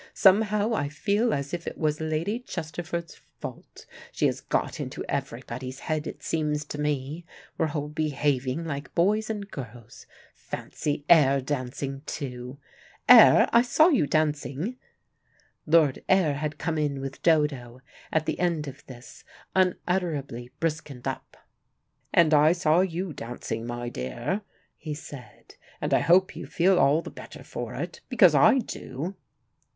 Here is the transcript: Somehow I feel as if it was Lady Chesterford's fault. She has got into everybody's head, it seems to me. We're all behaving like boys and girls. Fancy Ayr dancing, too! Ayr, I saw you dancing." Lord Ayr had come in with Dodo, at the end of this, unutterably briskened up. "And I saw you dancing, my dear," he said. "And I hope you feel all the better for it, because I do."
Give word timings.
Somehow 0.15 0.73
I 0.73 0.89
feel 0.89 1.31
as 1.31 1.53
if 1.53 1.67
it 1.67 1.77
was 1.77 2.01
Lady 2.01 2.39
Chesterford's 2.39 3.21
fault. 3.39 3.85
She 4.11 4.25
has 4.25 4.41
got 4.41 4.79
into 4.79 5.05
everybody's 5.07 5.81
head, 5.81 6.07
it 6.07 6.23
seems 6.23 6.65
to 6.69 6.79
me. 6.81 7.23
We're 7.55 7.73
all 7.75 7.87
behaving 7.87 8.65
like 8.65 8.95
boys 8.95 9.29
and 9.29 9.51
girls. 9.51 10.07
Fancy 10.33 11.05
Ayr 11.07 11.39
dancing, 11.39 12.01
too! 12.07 12.57
Ayr, 13.07 13.47
I 13.53 13.61
saw 13.61 13.89
you 13.89 14.07
dancing." 14.07 14.77
Lord 15.67 16.03
Ayr 16.09 16.33
had 16.33 16.57
come 16.57 16.79
in 16.79 16.99
with 16.99 17.21
Dodo, 17.21 17.81
at 18.11 18.25
the 18.25 18.39
end 18.39 18.67
of 18.67 18.83
this, 18.87 19.23
unutterably 19.55 20.49
briskened 20.59 21.05
up. 21.07 21.37
"And 22.11 22.33
I 22.33 22.53
saw 22.53 22.79
you 22.79 23.13
dancing, 23.13 23.67
my 23.67 23.87
dear," 23.87 24.41
he 24.77 24.95
said. 24.95 25.57
"And 25.79 25.93
I 25.93 25.99
hope 25.99 26.35
you 26.35 26.47
feel 26.47 26.79
all 26.79 27.03
the 27.03 27.11
better 27.11 27.43
for 27.43 27.75
it, 27.75 28.01
because 28.09 28.33
I 28.33 28.57
do." 28.57 29.15